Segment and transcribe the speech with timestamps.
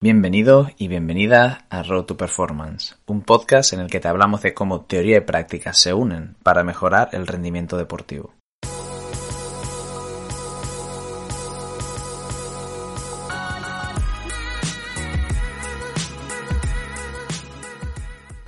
[0.00, 4.54] Bienvenidos y bienvenidas a Road to Performance, un podcast en el que te hablamos de
[4.54, 8.32] cómo teoría y práctica se unen para mejorar el rendimiento deportivo.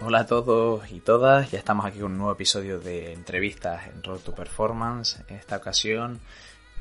[0.01, 4.05] Hola a todos y todas, ya estamos aquí con un nuevo episodio de entrevistas en
[4.05, 5.21] Road to Performance.
[5.27, 6.21] En esta ocasión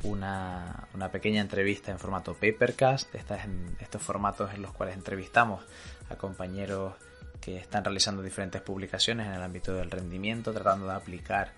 [0.04, 3.41] una, pequeña entrevista en formato papercast, estas,
[3.79, 5.64] estos formatos en los cuales entrevistamos
[6.09, 6.93] a compañeros
[7.42, 11.54] que están realizando diferentes publicaciones en el ámbito del rendimiento, tratando de aplicar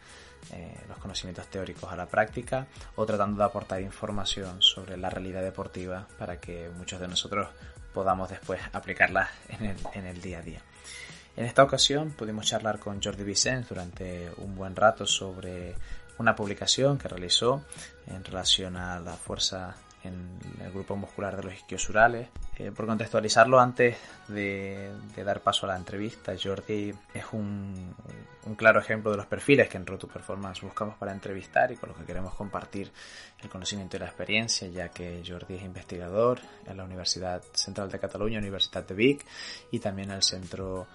[0.53, 5.41] eh, los conocimientos teóricos a la práctica o tratando de aportar información sobre la realidad
[5.41, 7.49] deportiva para que muchos de nosotros
[7.93, 10.61] podamos después aplicarla en el, en el día a día.
[11.37, 15.75] En esta ocasión pudimos charlar con Jordi Vicens durante un buen rato sobre
[16.21, 17.63] una publicación que realizó
[18.07, 22.29] en relación a la fuerza en el grupo muscular de los isquiosurales.
[22.57, 24.91] Eh, por contextualizarlo, antes de,
[25.23, 27.95] dar paso a la entrevista, Jordi es un,
[28.57, 31.97] claro ejemplo de los perfiles que en Roto Performance buscamos para entrevistar y con los
[31.97, 32.91] que queremos compartir
[33.41, 37.99] el conocimiento y la experiencia, ya que Jordi es investigador en la Universidad Central de
[37.99, 39.25] Cataluña, Universidad de Vic
[39.71, 40.87] y también en el Centro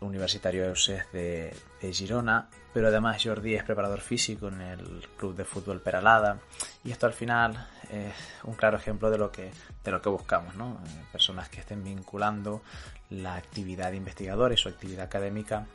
[0.00, 5.44] Universitario EUSES de, de Girona, pero además Jordi es preparador físico en el Club de
[5.44, 6.40] Fútbol Peralada
[6.82, 9.50] y esto al final es un claro ejemplo de lo que,
[9.84, 10.80] de lo que buscamos, ¿no?
[10.84, 12.62] Eh, personas que estén vinculando
[13.10, 15.66] la actividad investigadora y su actividad académica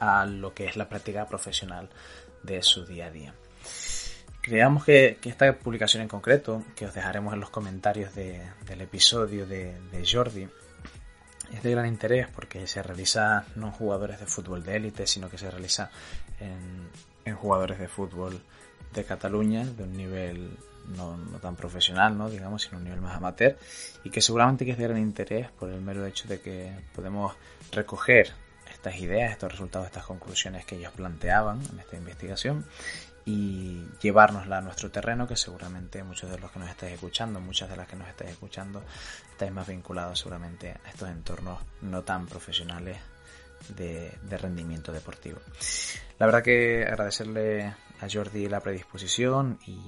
[0.00, 1.88] a lo que es la práctica profesional
[2.42, 3.34] de su día a día.
[4.40, 9.78] Creamos que, esta publicación en concreto, que os dejaremos en los comentarios del episodio de,
[9.90, 10.48] de Jordi,
[11.52, 15.30] es de gran interés porque se realiza no en jugadores de fútbol de élite, sino
[15.30, 15.90] que se realiza
[16.40, 18.40] en, jugadores de fútbol
[18.94, 20.56] de Cataluña, de un nivel
[20.96, 22.30] no, tan profesional, ¿no?
[22.30, 23.56] digamos, sino un nivel más amateur,
[24.04, 27.34] y que seguramente que es de gran interés por el mero hecho de que podemos
[27.72, 28.32] recoger
[28.72, 32.64] estas ideas, estos resultados, estas conclusiones que ellos planteaban en esta investigación
[33.26, 37.68] y llevárnosla a nuestro terreno, que seguramente muchos de los que nos estáis escuchando, muchas
[37.68, 38.84] de las que nos estáis escuchando,
[39.32, 42.98] estáis más vinculados seguramente a estos entornos no tan profesionales
[43.68, 45.40] de, rendimiento deportivo.
[46.20, 47.64] La verdad que agradecerle
[48.00, 49.80] a Jordi la predisposición y,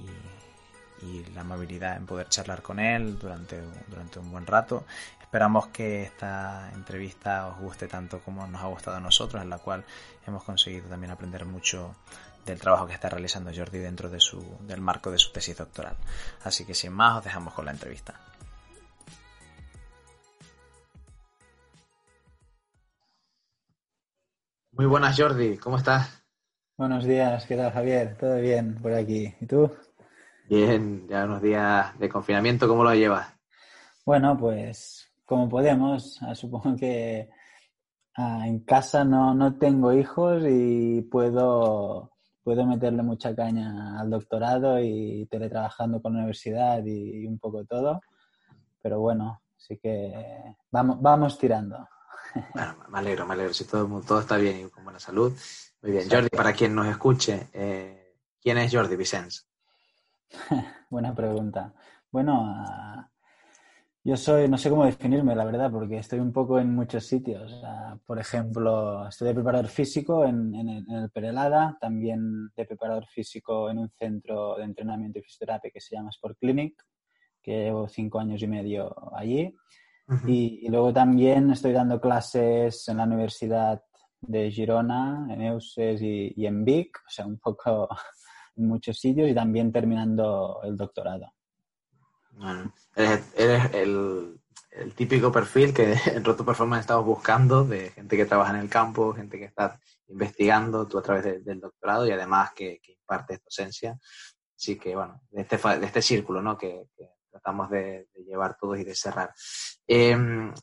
[1.33, 4.85] la amabilidad en poder charlar con él durante, durante un buen rato.
[5.21, 9.59] Esperamos que esta entrevista os guste tanto como nos ha gustado a nosotros, en la
[9.59, 9.85] cual
[10.27, 11.95] hemos conseguido también aprender mucho
[12.49, 15.95] del trabajo que está realizando Jordi dentro de su, del marco de su tesis doctoral.
[16.43, 18.19] Así que sin más os dejamos con la entrevista.
[24.71, 26.23] Muy buenas Jordi, ¿cómo estás?
[26.77, 28.17] Buenos días, ¿qué tal Javier?
[28.17, 29.33] ¿Todo bien por aquí?
[29.41, 29.69] ¿Y tú?
[30.47, 33.27] Bien, ya unos días de confinamiento, ¿cómo lo llevas?
[34.05, 37.29] Bueno, pues como podemos, ah, supongo que
[38.15, 42.13] ah, en casa no, no tengo hijos y puedo
[42.43, 48.01] puedo meterle mucha caña al doctorado y teletrabajando con la universidad y, un poco todo.
[48.81, 51.87] Pero bueno, sí que vamos, vamos tirando.
[52.53, 53.53] Bueno, me alegro, me alegro.
[53.53, 55.33] Si todo, todo está bien y con buena salud.
[55.81, 56.09] Muy bien.
[56.09, 59.47] Jordi, para quien nos escuche, eh, ¿quién es Jordi Vicens?
[60.89, 61.73] Buena pregunta.
[62.11, 63.09] Bueno,
[64.03, 67.61] yo soy, no sé cómo definirme, la verdad, porque estoy un poco en muchos sitios.
[68.05, 73.89] por ejemplo, estoy de preparador físico en, el, Perelada, también de preparador físico en un
[73.89, 76.81] centro de entrenamiento y fisioterapia que se llama Sport Clinic,
[77.41, 79.53] que llevo cinco años y medio allí.
[80.25, 83.83] y, luego también estoy dando clases en la Universidad
[84.21, 87.89] de Girona, en EUSES y en Vic, o sea, un poco
[88.55, 91.33] en muchos sitios y también terminando el doctorado.
[92.39, 94.39] Bueno, eres, el,
[94.95, 99.13] típico perfil que en Roto Performance estamos buscando de gente que trabaja en el campo,
[99.13, 99.77] gente que está
[100.07, 103.99] investigando, tú a través del doctorado y además que, que impartes docencia.
[104.55, 106.57] Así que, bueno, de este, de este círculo, ¿no?
[106.57, 106.87] Que,
[107.29, 109.33] tratamos de, llevar todos y de cerrar.
[109.85, 110.53] Em,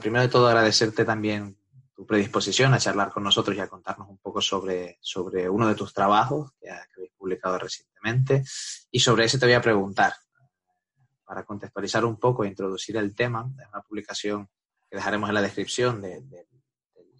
[0.00, 1.56] primero de todo, agradecerte también
[1.94, 5.74] tu predisposición a charlar con nosotros y a contarnos un poco sobre, sobre uno de
[5.76, 8.42] tus trabajos que, que habéis publicado recientemente.
[8.90, 10.12] Y sobre eso te voy a preguntar,
[11.28, 14.48] para contextualizar un poco e introducir el tema, es una publicación
[14.88, 16.24] que dejaremos en la descripción del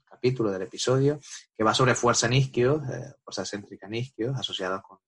[0.06, 1.20] capítulo, del episodio,
[1.54, 4.98] que va sobre fuerza en isquios, eh, fuerza céntrica en isquios, asociados con,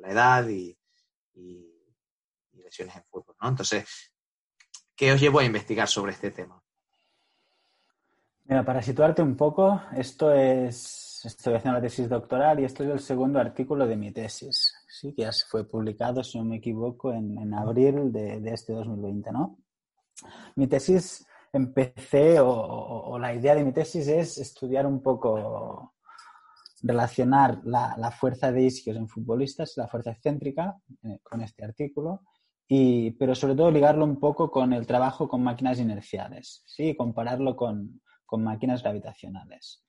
[0.00, 0.78] la edad y,
[2.52, 3.34] lesiones en fútbol.
[3.42, 3.84] Entonces,
[4.94, 6.62] ¿qué os llevó a investigar sobre este tema?
[8.44, 12.90] Mira, para situarte un poco, esto es, estoy haciendo la tesis doctoral y esto es
[12.90, 17.12] el segundo artículo de mi tesis sí, que ya fue publicado, si no me equivoco,
[17.12, 19.58] en, abril de, este 2020, ¿no?
[20.56, 25.94] Mi tesis empecé, o, la idea de mi tesis es estudiar un poco,
[26.82, 32.22] relacionar la, fuerza de isquios en futbolistas, la fuerza excéntrica, eh, con este artículo,
[32.68, 36.94] y, pero sobre todo ligarlo un poco con el trabajo con máquinas inerciales, ¿sí?
[36.94, 38.00] compararlo con,
[38.32, 39.82] máquinas gravitacionales.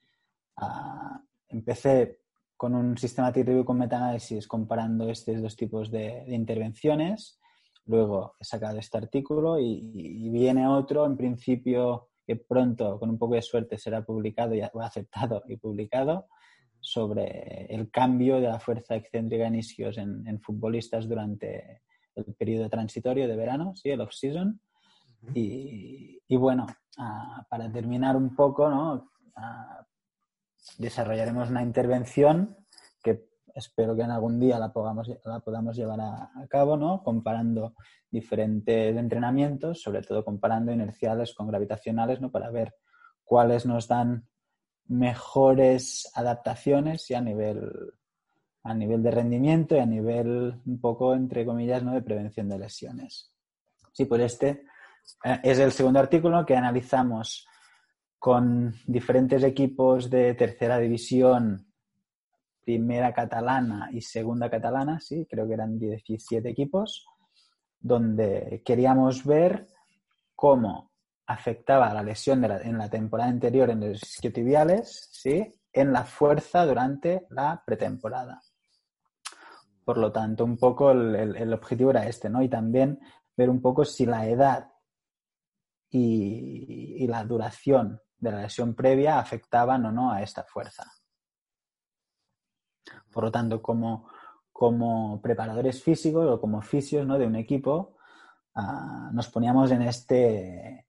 [0.57, 2.19] Ah, empecé
[2.57, 7.41] con un sistema teórico con metaanálisis comparando estos dos tipos de intervenciones
[7.85, 13.35] Luego he sacado este artículo y, viene otro, en principio, que pronto, con un poco
[13.35, 16.27] de suerte, será publicado, va aceptado y publicado,
[16.79, 21.81] sobre el cambio de la fuerza excéntrica en isquios en, futbolistas durante
[22.15, 23.89] el periodo transitorio de verano, ¿sí?
[23.89, 24.59] el off-season.
[25.35, 26.65] Y, bueno,
[26.97, 29.11] ah, para terminar un poco, ¿no?
[29.35, 29.85] Ah,
[30.77, 32.57] desarrollaremos una intervención
[33.03, 35.07] que espero que en algún día la podamos,
[35.75, 37.03] llevar a, cabo, ¿no?
[37.03, 37.75] Comparando
[38.09, 42.31] diferentes entrenamientos, sobre todo comparando inerciales con gravitacionales, ¿no?
[42.31, 42.75] Para ver
[43.23, 44.27] cuáles nos dan
[44.87, 47.93] mejores adaptaciones y a nivel,
[48.63, 51.93] a nivel de rendimiento y a nivel un poco, entre comillas, ¿no?
[51.93, 53.31] de prevención de lesiones.
[53.93, 54.65] Sí, pues este
[55.23, 57.47] eh, es el segundo artículo que analizamos
[58.21, 61.65] con diferentes equipos de tercera división
[62.63, 67.03] primera catalana y segunda catalana, sí, creo que eran 17 equipos,
[67.79, 69.65] donde queríamos ver
[70.35, 70.91] cómo
[71.25, 77.25] afectaba la lesión en la temporada anterior en los isquiotibiales, sí, en la fuerza durante
[77.31, 78.39] la pretemporada.
[79.83, 82.43] Por lo tanto, un poco el, objetivo era este, ¿no?
[82.43, 82.99] Y también
[83.35, 84.71] ver un poco si la edad
[85.89, 90.89] y la duración de la lesión previa afectaban o no a esta fuerza.
[93.11, 94.07] Por lo tanto, como,
[94.53, 97.17] como preparadores físicos o como fisios ¿no?
[97.17, 97.97] de un equipo,
[98.55, 100.85] ah, nos poníamos en este,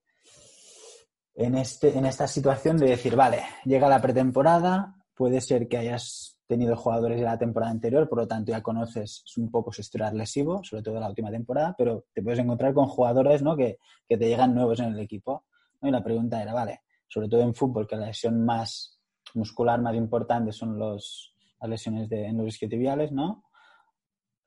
[1.33, 6.39] en, este, en esta situación de decir, vale, llega la pretemporada, puede ser que hayas
[6.45, 10.15] tenido jugadores de la temporada anterior, por lo tanto ya conoces un poco su historial
[10.15, 13.55] lesivo, sobre todo la última temporada, pero te puedes encontrar con jugadores ¿no?
[13.57, 15.45] que, que te llegan nuevos en el equipo.
[15.81, 16.83] Y la pregunta era, vale,
[17.13, 18.99] sobre todo en fútbol, que la lesión más
[19.35, 23.43] muscular más importante son los, las lesiones de, en los isquiotibiales, ¿no?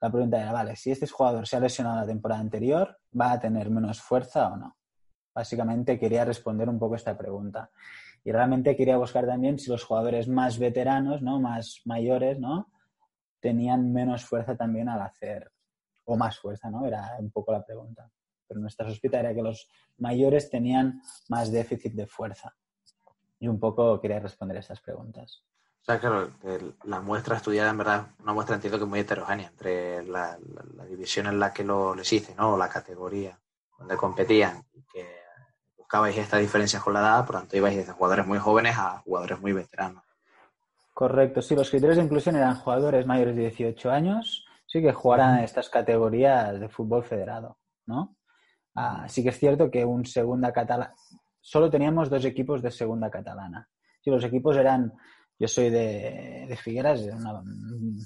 [0.01, 3.39] La pregunta era, vale, si este jugador se ha lesionado la temporada anterior, ¿va a
[3.39, 4.77] tener menos fuerza o no?
[5.33, 7.71] Básicamente quería responder un poco esta pregunta.
[8.25, 11.39] Y realmente quería buscar también si los jugadores más veteranos, ¿no?
[11.39, 12.73] Más mayores, ¿no?
[13.39, 15.53] Tenían menos fuerza también al hacer,
[16.05, 16.85] o más fuerza, ¿no?
[16.85, 18.11] Era un poco la pregunta.
[18.46, 22.54] Pero nuestra sospecha era que los mayores tenían más déficit de fuerza.
[23.38, 25.44] Y un poco quería responder estas preguntas.
[25.82, 26.32] O sea, claro,
[26.82, 30.37] la muestra estudiada en verdad una muestra entiendo que es muy heterogénea entre la,
[30.88, 32.56] división en la que lo les hice, ¿no?
[32.56, 33.38] La categoría
[33.78, 35.06] donde competían y que
[35.76, 38.98] buscabais estas diferencias con la edad, por lo tanto ibais desde jugadores muy jóvenes a
[39.04, 40.02] jugadores muy veteranos.
[40.93, 45.38] Correcto, sí, los criterios de inclusión eran jugadores mayores de 18 años, sí que jugaran
[45.38, 48.16] en estas categorías de fútbol federado, ¿no?
[48.76, 50.94] Ah, sí que es cierto que un segunda catalana,
[51.40, 53.69] solo teníamos dos equipos de segunda catalana.
[54.00, 54.93] Sí, los equipos eran
[55.38, 57.43] yo soy de, de Figueras, una,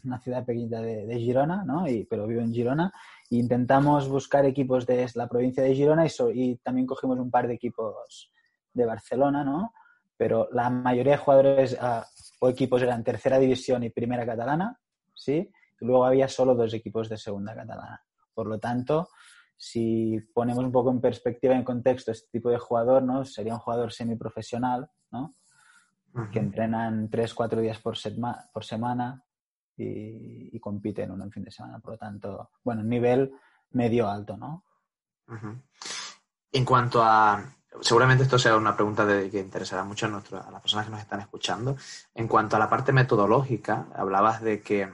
[0.04, 1.88] una ciudad pequeñita de, Girona, ¿no?
[1.88, 2.92] Y, pero vivo en Girona.
[3.30, 7.54] E intentamos buscar equipos de la provincia de Girona y, también cogimos un par de
[7.54, 8.32] equipos
[8.72, 9.72] de Barcelona, ¿no?
[10.16, 12.04] Pero la mayoría de jugadores ah,
[12.40, 14.76] o equipos eran tercera división y primera catalana,
[15.14, 15.48] ¿sí?
[15.80, 18.02] Y luego había solo dos equipos de segunda catalana.
[18.34, 19.08] Por lo tanto,
[19.62, 23.26] si ponemos un poco en perspectiva, en contexto, este tipo de jugador, ¿no?
[23.26, 25.34] Sería un jugador semiprofesional, ¿no?
[26.32, 27.94] que entrenan tres, cuatro días por,
[28.52, 29.22] por semana
[29.76, 31.78] y, compiten uno en fin de semana.
[31.78, 33.32] Por lo tanto, bueno, nivel
[33.72, 34.64] medio alto, ¿no?
[36.50, 37.44] En cuanto a,
[37.82, 41.00] seguramente esto sea una pregunta de, que interesará mucho a, a las personas que nos
[41.00, 41.76] están escuchando.
[42.14, 44.90] En cuanto a la parte metodológica, hablabas de que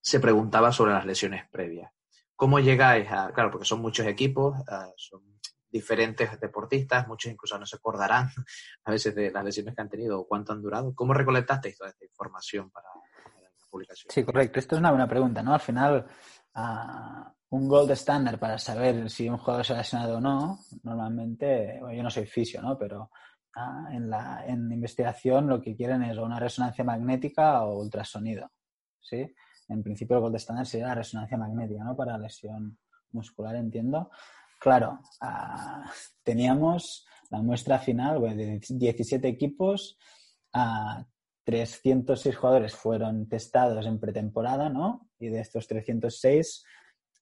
[0.00, 1.92] se preguntaba sobre las lesiones previas.
[2.40, 5.20] ¿Cómo llegáis a, claro, porque son muchos equipos, eh, son
[5.70, 8.30] diferentes deportistas, muchos incluso no se acordarán
[8.84, 10.94] a veces de las lesiones que han tenido o cuánto han durado.
[10.94, 12.88] ¿Cómo recolectasteis toda esta información para,
[13.42, 14.10] la publicación?
[14.10, 14.58] Sí, correcto.
[14.58, 15.52] Esto es una buena pregunta, ¿no?
[15.52, 16.06] Al final,
[16.54, 21.78] uh, un gold standard para saber si un jugador se ha lesionado o no, normalmente,
[21.94, 22.78] yo no soy fisio, ¿no?
[22.78, 23.10] Pero
[23.54, 28.50] uh, en, la, investigación lo que quieren es una resonancia magnética o ultrasonido,
[28.98, 29.30] ¿sí?
[29.70, 31.96] En principio el gold standard sería la resonancia magnética, ¿no?
[31.96, 32.78] Para lesión
[33.12, 34.10] muscular, entiendo.
[34.58, 35.90] Claro, ah,
[36.22, 39.98] teníamos la muestra final de 17 equipos,
[40.52, 41.06] a
[41.44, 45.08] 306 jugadores fueron testados en pretemporada, ¿no?
[45.18, 46.64] Y de estos 306,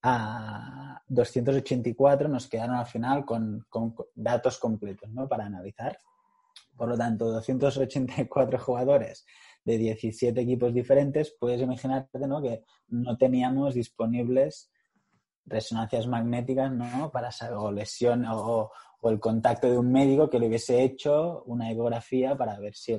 [0.02, 3.66] a 284 nos quedaron al final con,
[4.14, 5.28] datos completos ¿no?
[5.28, 5.98] para analizar.
[6.76, 9.26] Por lo tanto, 284 jugadores
[9.68, 12.40] de 17 equipos diferentes, puedes imaginarte ¿no?
[12.40, 14.70] que no teníamos disponibles
[15.44, 17.10] resonancias magnéticas ¿no?
[17.10, 18.70] para o lesión o,
[19.02, 22.96] el contacto de un médico que le hubiese hecho una ecografía para ver si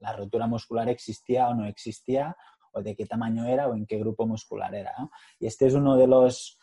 [0.00, 2.36] la rotura muscular existía o no existía
[2.72, 4.92] o de qué tamaño era o en qué grupo muscular era.
[5.38, 6.58] Y este es uno de los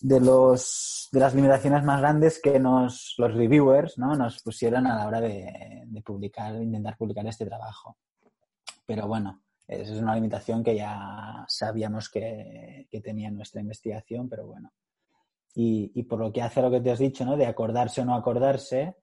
[0.00, 4.14] de los de las limitaciones más grandes que nos los reviewers ¿no?
[4.14, 7.98] nos pusieron a la hora de, de publicar, intentar publicar este trabajo.
[8.86, 14.46] Pero bueno, esa es una limitación que ya sabíamos que, que tenía nuestra investigación, pero
[14.46, 14.72] bueno.
[15.54, 17.36] Y, y, por lo que hace lo que te has dicho, ¿no?
[17.36, 18.96] De acordarse o no acordarse,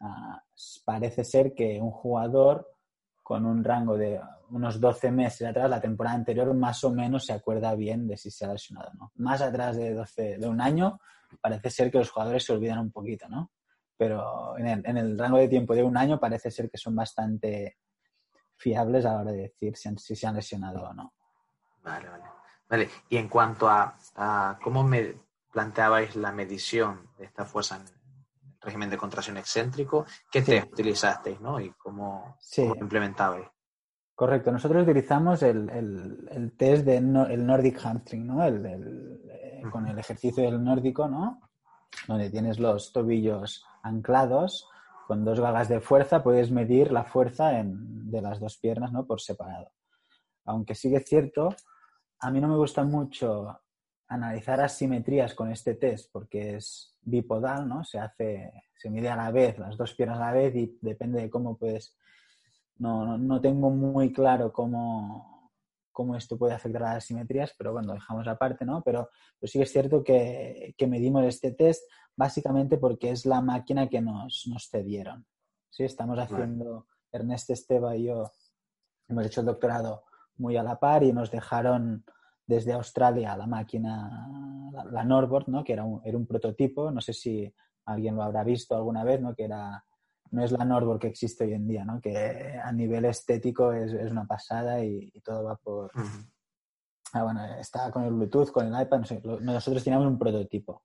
[0.00, 0.42] ah,
[0.84, 2.66] parece ser que un jugador
[3.22, 4.20] con un rango de
[4.50, 8.30] unos 12 meses atrás, la temporada anterior, más o menos se acuerda bien de si
[8.30, 9.12] se ha lesionado o no.
[9.16, 11.00] Más atrás de, 12, de un año,
[11.40, 13.52] parece ser que los jugadores se olvidan un poquito, ¿no?
[13.96, 17.76] Pero en el rango de tiempo de un año parece ser que son bastante
[18.60, 21.14] fiables a la hora de decir si, se han lesionado o no.
[21.82, 22.24] Vale, vale.
[22.68, 25.16] Vale, y en cuanto a, cómo me
[25.50, 27.84] planteabais la medición de esta fuerza en
[28.60, 31.58] régimen de contracción excéntrico, ¿qué test utilizasteis ¿no?
[31.58, 33.48] y cómo, implementabais?
[34.14, 38.44] Correcto, nosotros utilizamos el, test del el Nordic Hamstring, ¿no?
[38.44, 41.40] El, eh, con el ejercicio del nórdico, ¿no?
[42.06, 44.69] Donde tienes los tobillos anclados
[45.10, 49.08] con dos gagas de fuerza puedes medir la fuerza de las dos piernas ¿no?
[49.08, 49.72] por separado.
[50.44, 51.52] Aunque sigue cierto,
[52.20, 53.58] a mí no me gusta mucho
[54.06, 57.82] analizar asimetrías con este test porque es bipodal, ¿no?
[57.82, 61.20] Se hace, se mide a la vez, las dos piernas a la vez y depende
[61.22, 61.96] de cómo puedes.
[62.76, 65.39] No, no, tengo muy claro cómo,
[65.92, 68.82] cómo, esto puede afectar a las asimetrías, pero bueno, dejamos aparte, ¿no?
[68.82, 71.82] Pero, pero sí es cierto que, que medimos este test
[72.16, 75.26] básicamente porque es la máquina que nos, nos cedieron.
[75.70, 75.84] ¿sí?
[75.84, 78.30] Estamos haciendo, Ernesto Esteba y yo
[79.08, 80.04] hemos hecho el doctorado
[80.36, 82.04] muy a la par y nos dejaron
[82.46, 84.28] desde Australia la máquina,
[84.90, 85.64] la, Norboard, ¿no?
[85.64, 87.52] que era un, era un prototipo, no sé si
[87.84, 89.34] alguien lo habrá visto alguna vez, ¿no?
[89.34, 89.84] que era,
[90.30, 92.00] no es la Norboard que existe hoy en día, ¿no?
[92.00, 95.90] que a nivel estético es, es una pasada y, todo va por...
[97.12, 99.02] ah, bueno, está con el Bluetooth, con el iPad,
[99.40, 100.82] nosotros teníamos un prototipo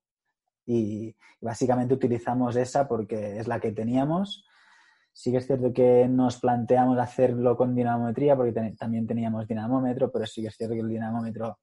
[0.65, 4.45] y básicamente utilizamos esa porque es la que teníamos.
[5.13, 10.25] Sí que es cierto que nos planteamos hacerlo con dinamometría porque también teníamos dinamómetro, pero
[10.25, 11.59] sí que es cierto que el dinamómetro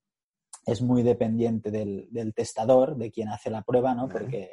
[0.65, 4.09] es muy dependiente del, testador, de quien hace la prueba, ¿no?
[4.09, 4.51] Porque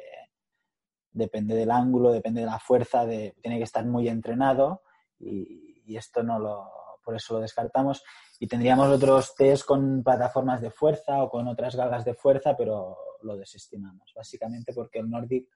[1.12, 4.82] depende del ángulo, depende de la fuerza, tiene que estar muy entrenado
[5.18, 6.70] y, y, esto no lo,
[7.04, 8.02] por eso lo descartamos.
[8.38, 12.96] Y tendríamos otros test con plataformas de fuerza o con otras galgas de fuerza, pero
[13.22, 15.48] lo desestimamos, básicamente porque el Nordic,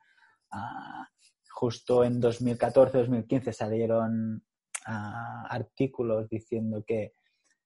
[0.50, 1.08] ah,
[1.50, 4.44] justo en 2014-2015 salieron
[4.86, 7.14] ah, artículos diciendo que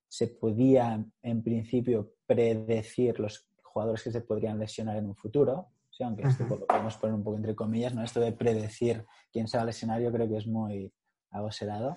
[0.07, 5.69] se podía, en principio, predecir los jugadores que se podrían lesionar en un futuro.
[5.99, 8.05] Sí, aunque esto lo podemos poner un poco entre comillas, ¿no?
[8.05, 10.93] Esto de predecir quién se va a lesionar yo creo que es muy
[11.31, 11.97] agoserado.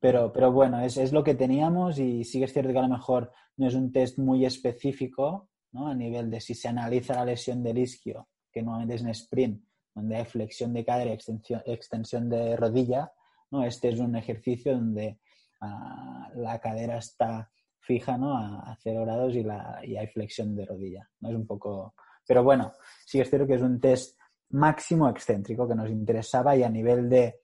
[0.00, 2.82] Pero, pero bueno, es, es, lo que teníamos y sí que es cierto que a
[2.82, 7.26] lo mejor no es un test muy específico a nivel de si se analiza la
[7.26, 9.64] lesión del isquio, que normalmente es en sprint,
[9.94, 13.12] donde hay flexión de cadera y extensión, extensión de rodilla,
[13.52, 13.62] ¿no?
[13.62, 15.20] este es un ejercicio donde
[15.60, 18.36] ah, la cadera está fija ¿no?
[18.36, 21.08] a, cero grados y, la, y hay flexión de rodilla.
[21.20, 21.28] ¿no?
[21.28, 21.94] Es un poco...
[22.26, 22.72] Pero bueno,
[23.04, 24.18] sí es cierto que es un test
[24.50, 27.40] máximo excéntrico que nos interesaba y a nivel de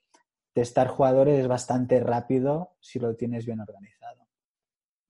[0.52, 4.26] testar jugadores es bastante rápido si lo tienes bien organizado.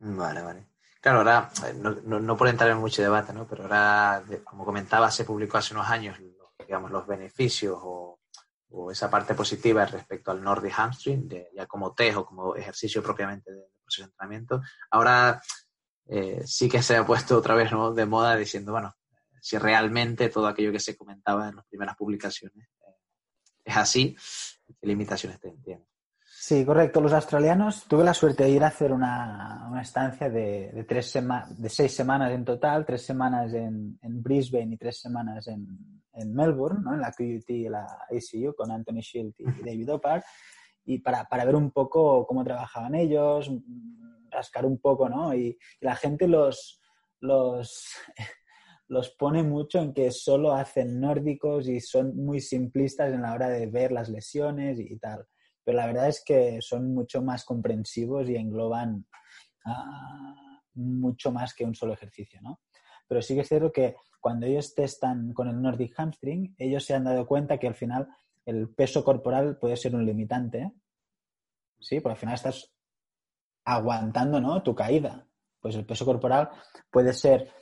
[0.00, 0.66] Vale, vale.
[1.00, 3.46] Claro, ahora, eh, no, no, por entrar en mucho debate, ¿no?
[3.46, 6.18] pero ahora, como comentaba, se publicó hace unos años,
[6.58, 8.18] digamos, los beneficios o,
[8.92, 13.62] esa parte positiva respecto al Nordic Hamstring, ya como test o como ejercicio propiamente de,
[13.82, 14.60] proceso de.
[14.90, 15.40] Ahora
[16.06, 18.94] eh, sí que se ha puesto otra vez de moda diciendo, bueno,
[19.40, 22.94] si realmente todo aquello que se comentaba en las primeras publicaciones eh,
[23.64, 24.16] es así,
[24.80, 25.84] ¿qué limitaciones tiene?
[26.40, 27.00] Sí, correcto.
[27.00, 31.12] Los australianos, tuve la suerte de ir a hacer una, estancia de, tres
[31.58, 35.66] de seis semanas en total, tres semanas en, Brisbane y tres semanas en,
[36.32, 36.94] Melbourne, ¿no?
[36.94, 40.24] en la QUT y la ACU con Anthony Shield y David Opar,
[40.84, 43.50] y para, ver un poco cómo trabajaban ellos,
[44.30, 45.34] rascar un poco, ¿no?
[45.34, 46.80] Y, la gente los,
[47.20, 47.88] los,
[48.88, 53.48] los pone mucho en que solo hacen nórdicos y son muy simplistas en la hora
[53.48, 55.26] de ver las lesiones y tal
[55.68, 59.06] pero la verdad es que son mucho más comprensivos y engloban
[59.66, 62.62] ah, mucho más que un solo ejercicio, ¿no?
[63.06, 66.94] pero sí que es cierto que cuando ellos testan con el Nordic Hamstring, ellos se
[66.94, 68.08] han dado cuenta que al final
[68.46, 70.72] el peso corporal puede ser un limitante.
[71.78, 72.72] Sí, porque al final estás
[73.66, 74.62] aguantando ¿no?
[74.62, 75.26] tu caída.
[75.60, 76.48] Pues el peso corporal
[76.90, 77.52] puede ser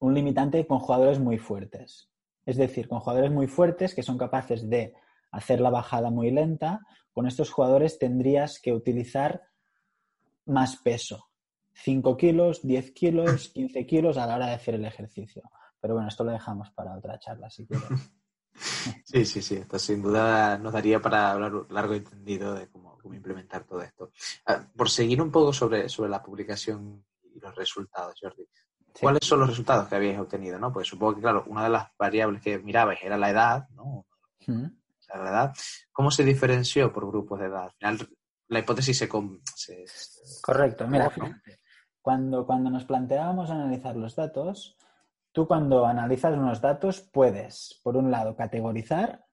[0.00, 2.10] un limitante con jugadores muy fuertes.
[2.44, 4.94] Es decir, con jugadores muy fuertes que son capaces de
[5.30, 6.80] hacer la bajada muy lenta,
[7.12, 9.42] con estos jugadores tendrías que utilizar
[10.46, 11.28] más peso.
[11.74, 15.42] 5 kilos, 10 kilos, 15 kilos a la hora de hacer el ejercicio.
[15.80, 17.88] Pero bueno, esto lo dejamos para otra charla, si quieres.
[19.04, 19.54] Sí, sí, sí.
[19.54, 24.10] Esto sin duda nos daría para hablar largo y entendido de cómo, implementar todo esto.
[24.44, 27.02] Ah, por seguir un poco sobre, sobre la publicación
[27.32, 28.46] y los resultados, Jordi.
[28.98, 30.58] ¿Cuáles son los resultados que habéis obtenido?
[30.58, 30.72] ¿no?
[30.72, 34.06] Pues supongo que, claro, una de las variables que mirabais era la edad, ¿no?
[34.46, 35.54] la edad.
[35.92, 37.64] ¿Cómo se diferenció por grupos de edad?
[37.64, 38.08] Al final,
[38.48, 39.08] la hipótesis se...
[40.42, 40.86] Correcto.
[40.86, 41.12] Mira,
[42.00, 44.76] cuando, cuando nos planteábamos analizar los datos,
[45.32, 49.24] tú cuando analizas unos datos puedes, por un lado, categorizar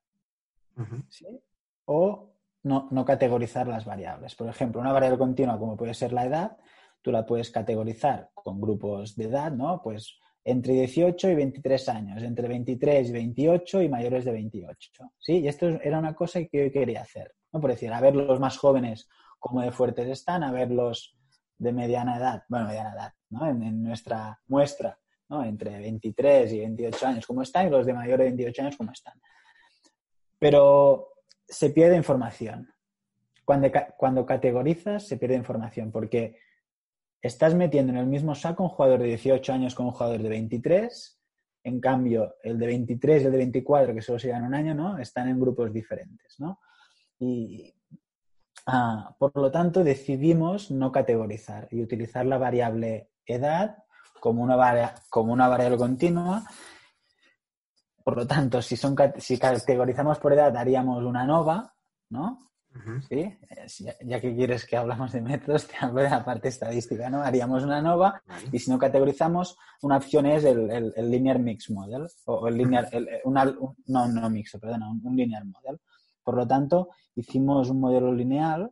[1.86, 2.34] o
[2.64, 4.36] no, no, categorizar las variables.
[4.36, 6.58] Por ejemplo, una variable continua como puede ser la edad,
[7.02, 9.82] tú la puedes categorizar con grupos de edad, ¿no?
[9.84, 15.12] Pues entre 18 y 23 años, entre 23 y 28 y mayores de 28.
[15.20, 15.40] ¿sí?
[15.40, 17.60] Y esto era una cosa que yo quería hacer, ¿no?
[17.60, 21.18] Por decir, a ver los más jóvenes cómo de fuertes están, a ver los
[21.58, 23.46] de mediana edad, bueno, mediana edad, ¿no?
[23.46, 25.44] En, nuestra muestra, ¿no?
[25.44, 28.94] Entre 23 y 28 años cómo están y los de mayores de 28 años cómo
[28.94, 29.20] están.
[30.40, 31.10] Pero
[31.46, 32.74] se pierde información.
[33.44, 36.38] Cuando, cuando categorizas se pierde información porque
[37.22, 40.30] estás metiendo en el mismo saco un jugador de 18 años con un jugador de
[40.30, 41.20] 23.
[41.64, 44.98] En cambio, el de 23 y el de 24, que solo se un año, ¿no?
[44.98, 46.60] Están en grupos diferentes, ¿no?
[47.20, 47.74] Y
[48.68, 53.84] ah, por lo tanto, decidimos no categorizar y utilizar la variable edad
[54.20, 56.44] como una, como una variable continua.
[58.04, 61.74] Por lo tanto, si, son, si categorizamos por edad, haríamos una nova,
[62.10, 62.48] ¿no?
[63.08, 63.38] ¿Sí?
[64.02, 67.22] Ya que quieres que hablamos de métodos, te hablo de la parte estadística, ¿no?
[67.22, 72.08] Haríamos una nova y si no categorizamos, una opción es el, el, linear mix model
[72.26, 72.90] o el linear,
[73.26, 75.80] no, no mix, perdona, un, linear model.
[76.24, 78.72] Por lo tanto, hicimos un modelo lineal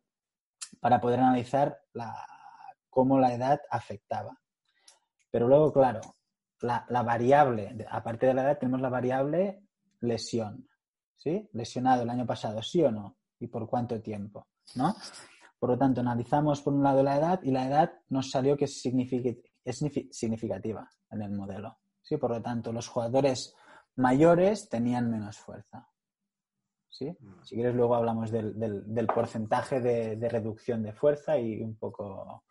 [0.79, 2.13] para poder analizar la,
[2.89, 4.37] cómo la edad afectaba.
[5.31, 6.01] Pero luego, claro,
[6.61, 9.63] la, la variable, aparte de la edad, tenemos la variable
[10.01, 10.67] lesión.
[11.17, 11.49] ¿Sí?
[11.53, 13.15] Lesionado el año pasado, ¿sí o no?
[13.39, 14.95] Y por cuánto tiempo, ¿no?
[15.59, 18.65] Por lo tanto, analizamos por un lado la edad y la edad nos salió que
[18.65, 18.81] es,
[20.11, 21.79] significativa en el modelo.
[22.01, 22.17] ¿sí?
[22.17, 23.55] Por lo tanto, los jugadores
[23.95, 25.89] mayores tenían menos fuerza.
[26.89, 27.17] ¿sí?
[27.43, 32.43] Si quieres, luego hablamos del, porcentaje de, reducción de fuerza y un poco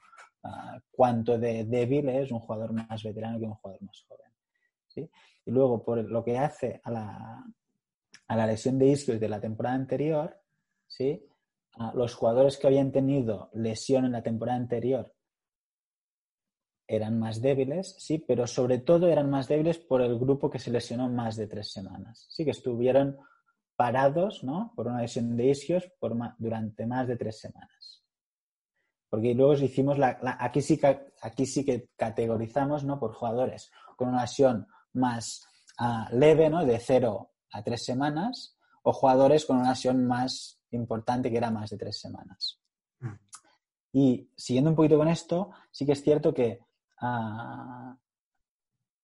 [0.42, 4.32] ah, cuánto de débil es un jugador más veterano que un jugador más joven.
[4.88, 5.10] ¿sí?
[5.44, 7.44] Y luego, por lo que hace a la,
[8.26, 10.43] a la lesión de isquios de la temporada anterior,
[10.96, 11.26] ¿sí?
[11.94, 15.12] los jugadores que habían tenido lesión en la temporada anterior
[16.86, 20.70] eran más débiles, sí, pero sobre todo eran más débiles por el grupo que se
[20.70, 22.26] lesionó más de tres semanas.
[22.30, 23.18] Sí, que estuvieron
[23.74, 24.72] parados, ¿no?
[24.76, 28.04] Por una lesión de isquios por durante más de tres semanas.
[29.08, 30.78] Porque luego hicimos la, aquí sí
[31.22, 33.00] aquí sí que categorizamos, ¿no?
[33.00, 35.46] Por jugadores con una lesión más
[35.78, 36.64] ah, leve, ¿no?
[36.64, 41.70] De cero a tres semanas, o jugadores con una lesión más importante que era más
[41.70, 42.60] de tres semanas.
[43.00, 43.14] Mm.
[43.92, 46.60] Y siguiendo un poquito con esto, sí que es cierto que
[47.00, 47.96] ah,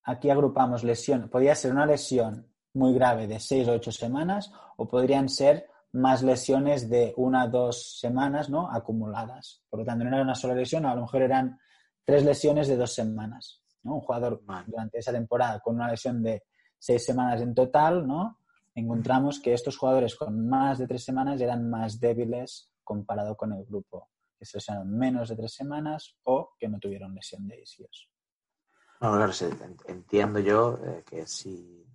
[0.04, 1.28] aquí agrupamos lesión.
[1.28, 6.22] Podría ser una lesión muy grave de seis o ocho semanas o podrían ser más
[6.22, 8.70] lesiones de una o dos semanas ¿no?
[8.70, 9.62] acumuladas.
[9.68, 11.58] Por lo tanto, no era una sola lesión, a lo mejor eran
[12.04, 13.62] tres lesiones de dos semanas.
[13.82, 13.94] ¿no?
[13.94, 16.44] Un jugador durante esa temporada con una lesión de
[16.78, 18.39] seis semanas en total, ¿no?
[18.74, 23.64] Encontramos que estos jugadores con más de tres semanas eran más débiles comparado con el
[23.64, 28.08] grupo que se lesionaron menos de tres semanas o que no tuvieron lesión de isquios.
[28.98, 29.32] claro,
[29.86, 31.86] entiendo yo eh, que si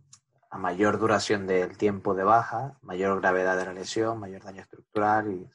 [0.51, 5.31] a mayor duración del tiempo de baja, mayor gravedad de la lesión, mayor daño estructural
[5.33, 5.49] y...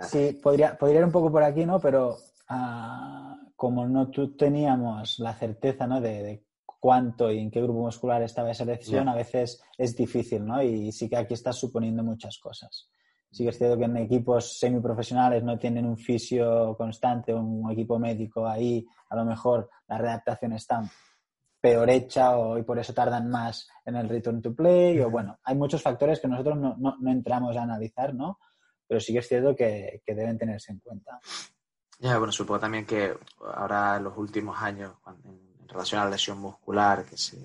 [0.00, 1.80] Sí, podría, podría ir un poco por aquí, ¿no?
[1.80, 2.16] Pero
[2.48, 6.00] ah, como no teníamos la certeza ¿no?
[6.00, 6.44] de,
[6.78, 10.62] cuánto y en qué grupo muscular estaba esa lesión, a veces es difícil, ¿no?
[10.62, 12.88] Y sí que aquí estás suponiendo muchas cosas.
[13.30, 17.98] Sí que es cierto que en equipos semiprofesionales no tienen un fisio constante, un equipo
[17.98, 20.82] médico ahí, a lo mejor la redactación está
[21.60, 25.38] peor hecha o, y por eso tardan más en el return to play, o bueno,
[25.42, 28.38] hay muchos factores que nosotros no, no, entramos a analizar, ¿no?
[28.86, 31.20] Pero sí que es cierto que, que deben tenerse en cuenta.
[31.98, 33.12] Ya, bueno, supongo también que
[33.54, 37.38] ahora en los últimos años, en relación a la lesión muscular, que se,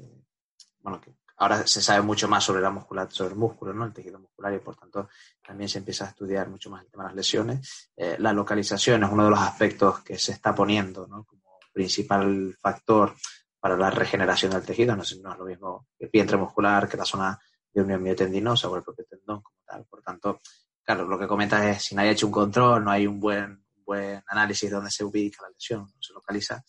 [0.81, 3.85] bueno, que ahora se sabe mucho más sobre la musculatura, sobre el músculo, ¿no?
[3.85, 5.09] El tejido muscular y por tanto
[5.45, 7.91] también se empieza a estudiar mucho más el tema de las lesiones.
[7.95, 11.23] Eh, la localización es uno de los aspectos que se está poniendo, ¿no?
[11.25, 11.41] Como
[11.73, 13.15] principal factor
[13.59, 14.95] para la regeneración del tejido.
[14.95, 17.39] No, es lo mismo el vientre muscular que la zona
[17.73, 19.85] de unión miotendinosa o el propio tendón como tal.
[19.85, 20.39] Por tanto,
[20.83, 23.65] claro, lo que comentas es si nadie ha hecho un control, no hay un buen,
[23.83, 26.63] buen análisis de dónde se ubica la lesión, no se localiza,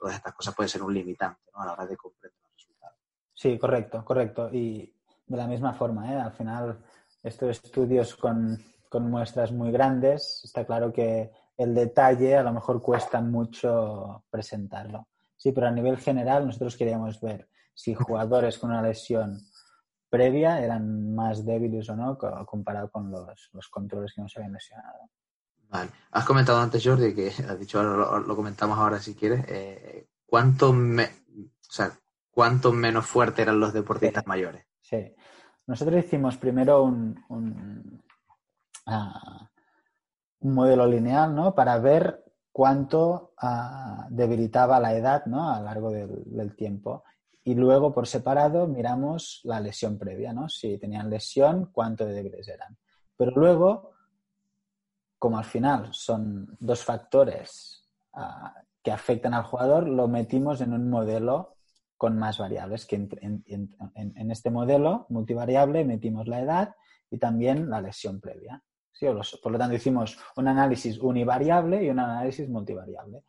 [0.00, 1.60] todas estas cosas pueden ser un limitante ¿no?
[1.60, 2.96] a la hora de comprender los resultados.
[3.34, 4.48] Sí, correcto, correcto.
[4.50, 4.92] Y
[5.26, 6.16] de la misma forma, ¿eh?
[6.16, 6.78] al final,
[7.22, 8.58] estos estudios con,
[8.88, 15.08] con muestras muy grandes, está claro que el detalle a lo mejor cuesta mucho presentarlo.
[15.36, 19.38] Sí, pero a nivel general nosotros queríamos ver si jugadores con una lesión
[20.08, 24.54] previa eran más débiles o no comparado con los, los controles que no se habían
[24.54, 25.08] lesionado.
[25.70, 25.90] Vale.
[26.10, 31.04] Has comentado antes, Jordi, que has dicho, lo, comentamos ahora si quieres, eh, ¿cuánto, me,
[31.04, 31.92] o sea,
[32.30, 34.66] ¿cuánto menos fuerte eran los deportistas mayores?
[34.80, 35.14] Sí.
[35.66, 38.02] Nosotros hicimos primero un, un,
[38.86, 39.48] ah,
[40.40, 41.54] un modelo lineal, ¿no?
[41.54, 45.52] Para ver cuánto ah, debilitaba la edad, ¿no?
[45.52, 47.04] A lo largo del, del tiempo
[47.44, 50.48] y luego por separado miramos la lesión previa, ¿no?
[50.48, 52.76] Si tenían lesión, cuánto de débiles eran.
[53.16, 53.92] Pero luego,
[55.20, 58.48] como al final son dos factores uh,
[58.82, 61.56] que afectan al jugador, lo metimos en un modelo
[61.98, 66.74] con más variables, que en, en, en, este modelo multivariable metimos la edad
[67.10, 68.62] y también la lesión previa.
[68.90, 69.06] ¿sí?
[69.42, 73.22] Por lo tanto, hicimos un análisis univariable y un análisis multivariable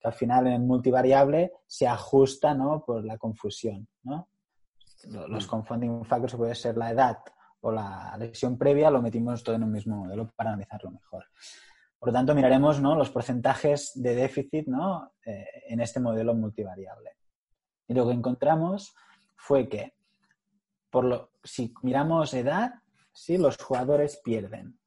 [0.00, 2.84] que al final en multivariable se ajusta ¿no?
[2.84, 3.86] por la confusión.
[4.02, 4.28] ¿no?
[5.28, 5.48] Los mm.
[5.48, 7.18] confounding factors puede ser la edad
[7.60, 11.26] o la lesión previa, lo metimos todo en un mismo modelo para analizarlo mejor.
[11.98, 12.94] Por lo tanto, miraremos ¿no?
[12.94, 15.12] los porcentajes de déficit ¿no?
[15.24, 17.16] Eh, en este modelo multivariable.
[17.88, 18.94] Y lo que encontramos
[19.36, 19.94] fue que
[20.90, 22.74] por lo, si miramos edad,
[23.12, 23.36] ¿sí?
[23.36, 24.78] los jugadores pierden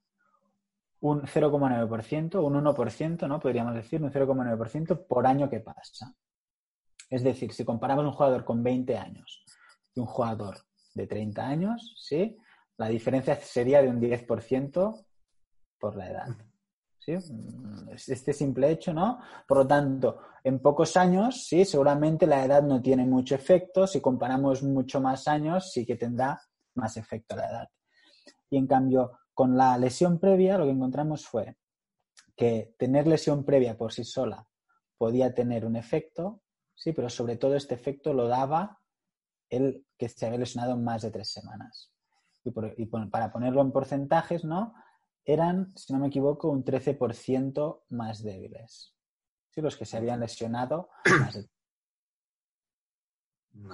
[1.02, 3.40] un 0,9%, un 1%, ¿no?
[3.40, 6.14] Podríamos decir, un 0,9% por año que pasa.
[7.10, 9.44] Es decir, si comparamos un jugador con 20 años
[9.96, 10.58] y un jugador
[10.94, 12.38] de 30 años, ¿sí?
[12.82, 15.06] La diferencia sería de un 10%
[15.80, 16.28] por la edad.
[16.98, 17.14] ¿Sí?
[18.08, 19.20] Este simple hecho, ¿no?
[19.48, 23.86] Por lo tanto, en pocos años, sí, seguramente la edad no tiene mucho efecto.
[23.86, 26.42] Si comparamos mucho más años, sí que tendrá
[26.74, 27.70] más efecto la edad.
[28.50, 31.58] Y en cambio, con la lesión previa lo que encontramos fue
[32.36, 34.44] que tener lesión previa por sí sola
[34.98, 36.42] podía tener un efecto,
[36.74, 38.80] sí, pero sobre todo este efecto lo daba
[39.52, 41.91] el que se había lesionado más de tres semanas.
[42.44, 44.74] Y, para ponerlo en porcentajes, ¿no?
[45.24, 48.96] Eran, si no me equivoco, un 13% más débiles.
[49.52, 51.50] Sí, los que se habían lesionado más de...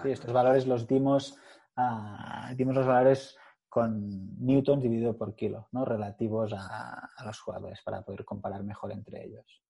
[0.01, 1.37] Sí, estos valores los dimos,
[1.77, 3.37] uh, dimos los valores
[3.69, 5.85] con newtons dividido por kilo, ¿no?
[5.85, 9.61] relativos a, los jugadores para poder comparar mejor entre ellos.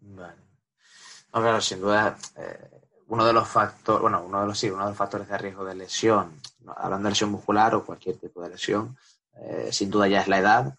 [0.00, 0.42] Vale.
[1.32, 4.84] No, claro, sin duda, eh, uno de los factores, bueno, uno de los sí, uno
[4.84, 6.40] de los factores de riesgo de lesión,
[6.76, 8.96] hablando de lesión muscular o cualquier tipo de lesión,
[9.34, 10.78] eh, sin duda ya es la edad.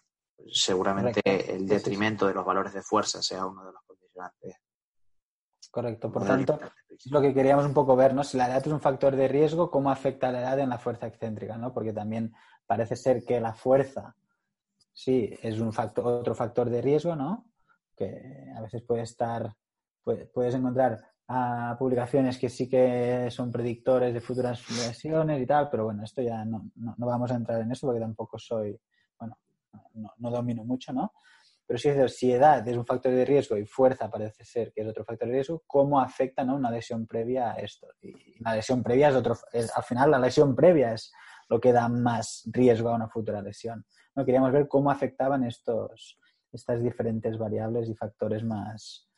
[0.52, 1.20] Seguramente
[1.54, 4.56] el detrimento de los valores de fuerza sea uno de los condicionantes
[5.70, 6.10] Correcto.
[6.10, 8.24] Por tanto, es lo que queríamos un poco ver, ¿no?
[8.24, 11.06] Si la edad es un factor de riesgo, ¿cómo afecta la edad en la fuerza
[11.06, 11.72] excéntrica, ¿no?
[11.72, 12.34] Porque también
[12.66, 14.16] parece ser que la fuerza,
[14.92, 17.46] sí, es un factor, otro factor de riesgo, ¿no?
[17.96, 19.54] Que a veces puede estar,
[20.02, 25.84] puedes encontrar a publicaciones que sí que son predictores de futuras lesiones y tal, pero
[25.84, 28.76] bueno, esto ya no, no, vamos a entrar en eso porque tampoco soy,
[29.16, 29.38] bueno,
[29.94, 31.12] no, no domino mucho, ¿no?
[31.64, 34.88] Pero si, si edad es un factor de riesgo y fuerza parece ser que es
[34.88, 36.56] otro factor de riesgo, ¿cómo afecta ¿no?
[36.56, 37.86] una lesión previa a esto?
[38.02, 41.12] Y la lesión previa es otro, al final la lesión previa es
[41.48, 43.86] lo que da más riesgo a una futura lesión.
[44.16, 44.24] ¿no?
[44.24, 46.18] Queríamos ver cómo afectaban estos,
[46.50, 49.08] estas diferentes variables y factores más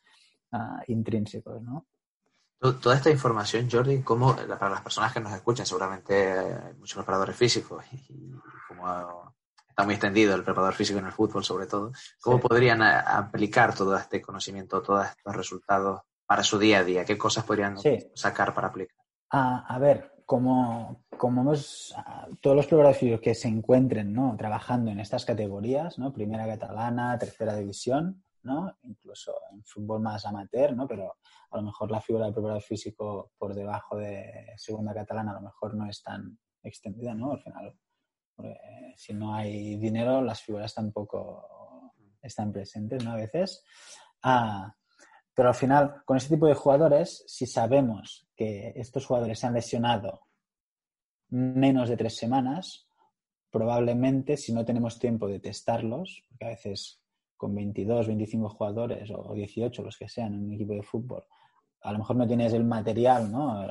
[0.51, 1.87] uh, intrínsecos, ¿no?
[2.71, 7.35] Toda esta información, Jordi, ¿cómo, para las personas que nos escuchan, seguramente hay muchos preparadores
[7.35, 8.31] físicos y,
[8.69, 9.33] como
[9.67, 13.75] está muy extendido el preparador físico en el fútbol sobre todo, ¿cómo podrían eh, aplicar
[13.75, 17.03] todo este conocimiento, todos estos resultados para su día a día?
[17.03, 17.75] ¿Qué cosas podrían
[18.13, 18.95] sacar para aplicar?
[19.35, 21.93] a ver, como, como hemos,
[22.39, 24.35] todos los preparadores físicos que se encuentren ¿no?
[24.37, 26.13] trabajando en estas categorías, ¿no?
[26.13, 28.77] primera catalana, tercera división, ¿no?
[28.83, 30.87] incluso en fútbol más amateur, ¿no?
[30.87, 31.15] pero
[31.51, 35.41] a lo mejor la figura del preparador físico por debajo de segunda catalana a lo
[35.41, 37.31] mejor no es tan extendida, ¿no?
[37.31, 37.75] Al final
[38.95, 43.11] si no hay dinero, las figuras tampoco están presentes, ¿no?
[43.11, 43.63] A veces.
[44.21, 44.75] Ah,
[45.33, 49.53] pero al final, con este tipo de jugadores, si sabemos que estos jugadores se han
[49.53, 50.27] lesionado
[51.29, 52.87] menos de tres semanas,
[53.49, 57.02] probablemente si no tenemos tiempo de testarlos, porque a veces
[57.37, 61.23] con 22, 25 jugadores o 18, los que sean en un equipo de fútbol,
[61.83, 63.65] a lo mejor no tienes el material, ¿no?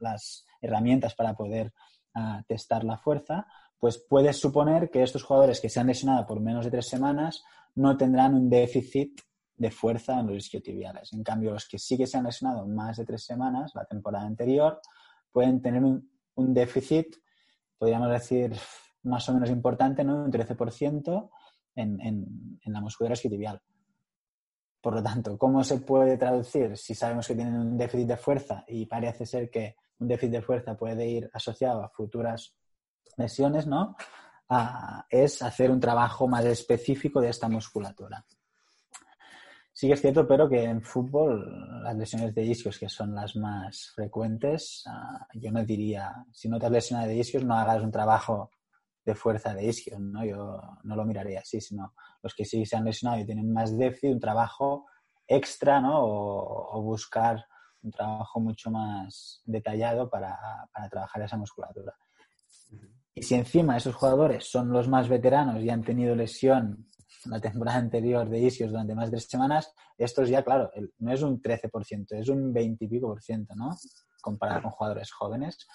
[0.00, 1.72] las herramientas para poder
[2.14, 3.46] ah, testar la fuerza,
[3.78, 7.44] pues puedes suponer que estos jugadores que se han lesionado por menos de tres semanas
[7.76, 9.20] no tendrán un déficit
[9.56, 11.12] de fuerza en los isquiotibiales.
[11.12, 14.26] En cambio, los que sí que se han lesionado más de tres semanas, la temporada
[14.26, 14.80] anterior,
[15.30, 17.16] pueden tener un, déficit,
[17.78, 18.52] podríamos decir,
[19.04, 20.24] más o menos importante, ¿no?
[20.24, 21.30] un 13%
[21.74, 23.60] en, en, en la musculatura isquiotibial.
[24.80, 28.64] Por lo tanto, ¿cómo se puede traducir si sabemos que tienen un déficit de fuerza
[28.68, 32.54] y parece ser que un déficit de fuerza puede ir asociado a futuras
[33.16, 33.96] lesiones, ¿no?
[35.10, 38.24] es hacer un trabajo más específico de esta musculatura.
[39.72, 43.34] Sí que es cierto, pero que en fútbol las lesiones de isquios, que son las
[43.34, 47.82] más frecuentes, ah, yo no diría, si no te has lesionado de isquios, no hagas
[47.82, 48.50] un trabajo
[49.04, 50.24] de fuerza de isquios, ¿no?
[50.24, 53.76] Yo no lo miraría así, sino los que sí se han lesionado y tienen más
[53.76, 54.86] déficit, un trabajo
[55.26, 56.00] extra, ¿no?
[56.02, 57.46] O, buscar
[57.82, 60.38] un trabajo mucho más detallado para,
[60.72, 61.94] para trabajar esa musculatura.
[63.14, 66.88] Y si encima esos jugadores son los más veteranos y han tenido lesión
[67.26, 71.22] la temporada anterior de isquios durante más de tres semanas, estos ya, claro, no es
[71.22, 73.76] un 13%, es un 20 y pico por ciento, ¿no?
[74.20, 75.66] Comparado con jugadores jóvenes.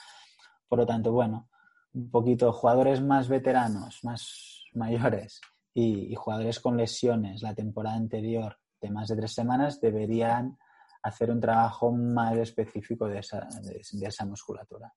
[0.68, 1.50] Por lo tanto, bueno,
[1.94, 5.42] un poquito jugadores más veteranos, más mayores
[5.74, 10.58] y, jugadores con lesiones la temporada anterior de más de tres semanas deberían
[11.04, 14.94] hacer un trabajo más específico de esa, de, esa musculatura.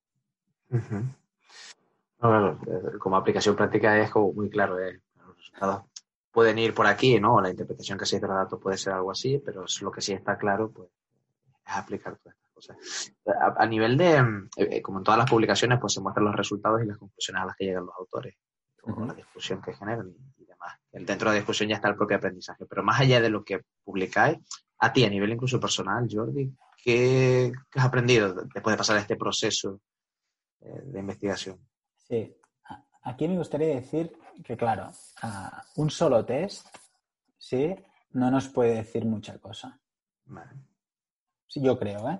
[2.23, 5.83] Eh, como aplicación práctica es muy claro, eh, los resultados
[6.31, 7.39] pueden ir por aquí, ¿no?
[7.39, 10.01] La interpretación que se hace de los datos puede ser algo así, pero lo que
[10.01, 10.89] sí está claro, pues,
[11.65, 13.13] es aplicar todas estas cosas.
[13.57, 16.87] A, nivel de, eh, como en todas las publicaciones, pues se muestran los resultados y
[16.87, 18.35] las conclusiones a las que llegan los autores,
[18.83, 20.79] o la discusión que generan y, demás.
[20.91, 23.61] Dentro de la discusión ya está el propio aprendizaje, pero más allá de lo que
[23.83, 24.37] publicáis,
[24.79, 29.81] a ti, a nivel incluso personal, Jordi, ¿qué, has aprendido después de pasar este proceso
[30.59, 31.59] de investigación?
[31.97, 32.35] Sí,
[33.03, 34.91] aquí me gustaría decir que, claro,
[35.75, 36.67] un solo test,
[37.37, 37.75] sí,
[38.11, 39.79] no nos puede decir mucha cosa.
[41.47, 42.19] Sí, yo creo, ¿eh?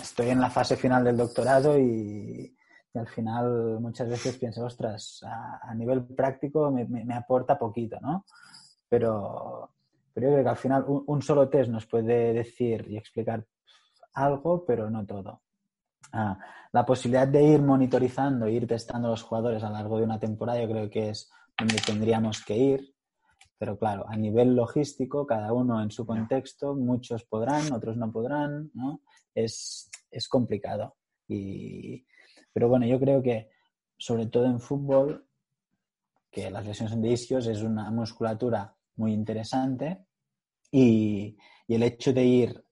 [0.00, 2.54] estoy en la fase final del doctorado y,
[2.92, 8.24] al final muchas veces pienso, ostras, a, nivel práctico me, aporta poquito, ¿no?
[8.88, 9.70] Pero,
[10.12, 13.46] pero yo creo que al final un solo test nos puede decir y explicar
[14.14, 15.42] algo, pero no todo.
[16.12, 16.36] Ah,
[16.72, 20.18] la posibilidad de ir monitorizando, ir testando a los jugadores a lo largo de una
[20.18, 22.94] temporada, yo creo que es donde tendríamos que ir.
[23.60, 28.70] Pero claro, a nivel logístico, cada uno en su contexto, muchos podrán, otros no podrán,
[28.72, 29.02] ¿no?
[29.34, 30.96] Es, es complicado.
[31.28, 32.06] Y,
[32.54, 33.50] pero bueno, yo creo que,
[33.98, 35.26] sobre todo en fútbol,
[36.30, 40.06] que las lesiones de isquios es una musculatura muy interesante
[40.72, 42.64] y, y el hecho de ir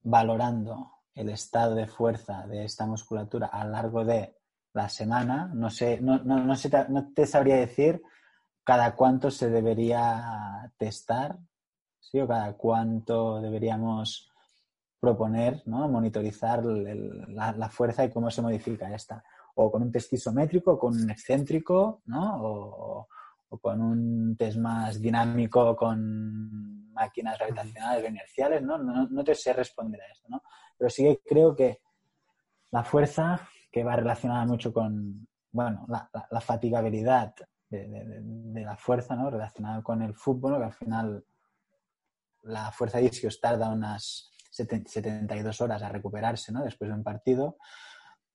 [0.00, 4.38] valorando el estado de fuerza de esta musculatura a lo largo de
[4.72, 5.50] la semana.
[5.52, 8.00] No sé, no, no, no, sé, no te sabría decir
[8.70, 11.36] cada cuánto se debería testar,
[11.98, 12.20] ¿sí?
[12.20, 14.30] O cada cuánto deberíamos
[15.00, 15.88] proponer, ¿no?
[15.88, 19.24] Monitorizar la, fuerza y cómo se modifica esta.
[19.56, 22.44] O con un test isométrico, con un excéntrico, ¿no?
[22.44, 23.08] O,
[23.48, 28.78] o con un test más dinámico con máquinas gravitacionales o inerciales, ¿no?
[28.78, 29.08] ¿no?
[29.08, 30.44] No, te sé responder a esto, ¿no?
[30.78, 31.80] Pero sí que creo que
[32.70, 37.34] la fuerza, que va relacionada mucho con, bueno, la, fatigabilidad
[37.70, 39.30] de, la fuerza, ¿no?
[39.30, 41.24] Relacionada con el fútbol, que al final
[42.42, 46.64] la fuerza de isquios tarda unas 72 horas a recuperarse, ¿no?
[46.64, 47.56] Después de un partido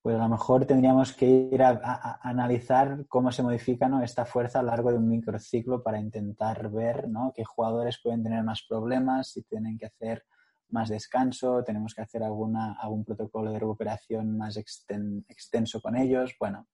[0.05, 4.61] pues a lo mejor tendríamos que ir a, analizar cómo se modifica esta fuerza a
[4.61, 7.33] lo largo de un microciclo para intentar ver ¿no?
[7.35, 10.23] qué jugadores pueden tener más problemas, si tienen que hacer
[10.69, 16.35] más descanso, tenemos que hacer alguna, algún protocolo de recuperación más extenso con ellos.
[16.39, 16.67] Bueno,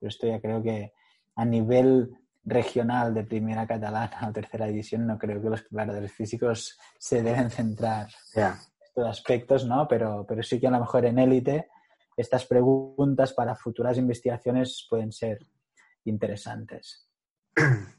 [0.00, 0.94] pero esto ya creo que
[1.36, 6.78] a nivel regional de primera catalana o tercera división no creo que los preparadores físicos
[6.98, 8.52] se deben centrar en
[8.84, 9.88] estos aspectos, ¿no?
[9.88, 11.68] Pero, pero sí que a lo mejor en élite
[12.16, 15.38] estas preguntas para futuras investigaciones pueden ser
[16.04, 17.08] interesantes.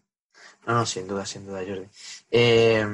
[0.67, 1.87] No, no, sin duda, sin duda, Jordi.
[2.29, 2.85] Eh,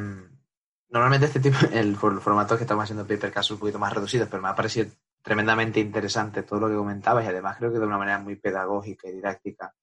[0.90, 4.44] normalmente este tipo, el, formato que estamos haciendo paper es un poquito más reducido, pero
[4.44, 7.98] me ha parecido tremendamente interesante todo lo que comentabas y además creo que de una
[7.98, 9.74] manera muy pedagógica y didáctica,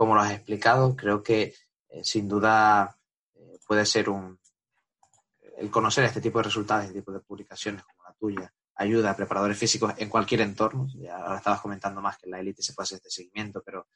[0.00, 1.54] como lo has explicado, creo que
[1.90, 2.96] eh, sin duda
[3.34, 4.40] eh, puede ser un
[5.58, 9.16] el conocer este tipo de resultados, este tipo de publicaciones como la tuya, ayuda a
[9.16, 10.86] preparadores físicos en cualquier entorno.
[10.94, 13.88] Ya ahora estabas comentando más que en la élite se puede hacer este seguimiento, pero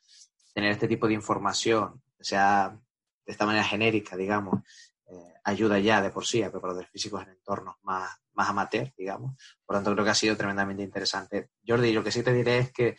[0.52, 2.78] tener este tipo de información, sea
[3.24, 4.60] de esta manera genérica, digamos,
[5.06, 9.38] eh, ayuda ya de por sí a preparadores físicos en entornos más, más amateur, digamos.
[9.64, 11.48] Por lo tanto, creo que ha sido tremendamente interesante.
[11.66, 12.94] Jordi, lo que sí te diré es que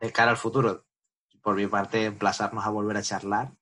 [0.00, 0.86] de cara al futuro,
[1.42, 3.52] por mi parte, emplazarnos a volver a charlar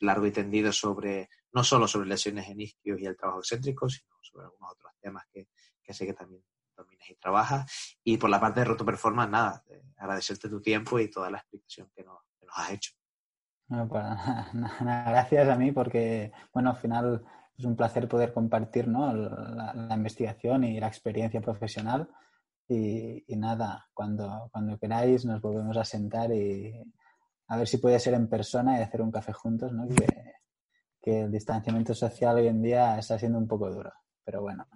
[0.00, 4.10] largo y tendido sobre, no solo sobre lesiones en isquios y el trabajo excéntrico, sino
[4.20, 5.48] sobre algunos otros temas que,
[5.82, 6.42] que sé que también
[6.76, 7.98] dominas y trabajas.
[8.04, 11.38] Y por la parte de Roto Performance, nada, eh, agradecerte tu tiempo y toda la
[11.38, 12.92] explicación que nos, que nos has hecho.
[13.68, 14.04] No, pues,
[14.80, 17.24] gracias a mí porque, bueno, al final
[17.56, 19.12] es un placer poder compartir ¿no?
[19.14, 22.08] la, la, investigación y la experiencia profesional.
[22.68, 26.82] Y, y, nada, cuando, cuando queráis nos volvemos a sentar y
[27.48, 29.86] a ver si puede ser en persona y hacer un café juntos, ¿no?
[29.88, 30.06] Que,
[31.00, 33.92] que el distanciamiento social hoy en día está siendo un poco duro.
[34.24, 34.66] Pero bueno,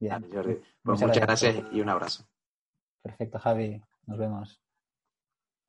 [0.00, 0.12] bien.
[0.12, 0.54] Vale, Jordi.
[0.54, 2.26] Pues muchas, muchas gracias y un abrazo.
[3.02, 3.82] Perfecto, Javi.
[4.06, 4.65] Nos vemos.